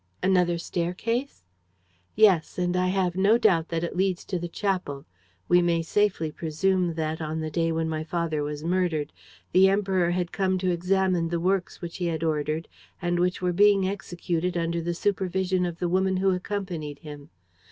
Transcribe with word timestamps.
"Another 0.23 0.57
staircase?" 0.57 1.43
"Yes; 2.15 2.57
and 2.57 2.75
I 2.75 2.87
have 2.87 3.15
no 3.15 3.37
doubt 3.37 3.69
that 3.69 3.83
it 3.83 3.95
leads 3.95 4.25
to 4.25 4.39
the 4.39 4.47
chapel. 4.47 5.05
We 5.47 5.61
may 5.61 5.83
safely 5.83 6.31
presume 6.31 6.95
that, 6.95 7.21
on 7.21 7.39
the 7.39 7.51
day 7.51 7.71
when 7.71 7.87
my 7.87 8.03
father 8.03 8.41
was 8.41 8.63
murdered, 8.63 9.13
the 9.51 9.69
Emperor 9.69 10.09
had 10.09 10.31
come 10.31 10.57
to 10.57 10.71
examine 10.71 11.29
the 11.29 11.39
works 11.39 11.81
which 11.83 11.97
he 11.97 12.07
had 12.07 12.23
ordered 12.23 12.67
and 12.99 13.19
which 13.19 13.43
were 13.43 13.53
being 13.53 13.87
executed 13.87 14.57
under 14.57 14.81
the 14.81 14.95
supervision 14.95 15.67
of 15.67 15.77
the 15.77 15.87
woman 15.87 16.17
who 16.17 16.31
accompanied 16.31 16.97
him. 16.97 17.29